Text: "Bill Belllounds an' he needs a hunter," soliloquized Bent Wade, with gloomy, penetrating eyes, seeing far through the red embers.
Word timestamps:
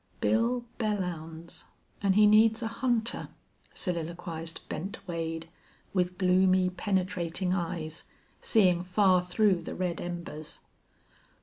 "Bill 0.19 0.65
Belllounds 0.79 1.65
an' 2.01 2.13
he 2.13 2.25
needs 2.25 2.63
a 2.63 2.67
hunter," 2.67 3.29
soliloquized 3.75 4.61
Bent 4.67 4.97
Wade, 5.07 5.47
with 5.93 6.17
gloomy, 6.17 6.71
penetrating 6.71 7.53
eyes, 7.53 8.05
seeing 8.41 8.81
far 8.81 9.21
through 9.21 9.61
the 9.61 9.75
red 9.75 10.01
embers. 10.01 10.61